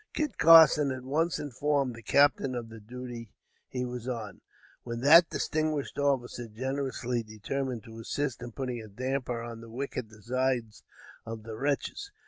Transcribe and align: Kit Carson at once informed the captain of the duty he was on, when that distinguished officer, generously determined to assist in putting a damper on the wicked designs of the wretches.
Kit 0.15 0.39
Carson 0.39 0.89
at 0.89 1.03
once 1.03 1.37
informed 1.37 1.93
the 1.93 2.01
captain 2.01 2.55
of 2.55 2.69
the 2.69 2.79
duty 2.79 3.29
he 3.69 3.85
was 3.85 4.07
on, 4.07 4.41
when 4.81 5.01
that 5.01 5.29
distinguished 5.29 5.99
officer, 5.99 6.47
generously 6.47 7.21
determined 7.21 7.83
to 7.83 7.99
assist 7.99 8.41
in 8.41 8.51
putting 8.51 8.81
a 8.81 8.87
damper 8.87 9.43
on 9.43 9.61
the 9.61 9.69
wicked 9.69 10.09
designs 10.09 10.81
of 11.23 11.43
the 11.43 11.55
wretches. 11.55 12.11